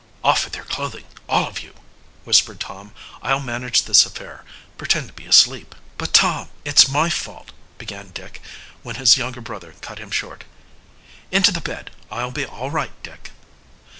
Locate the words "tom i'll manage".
2.59-3.83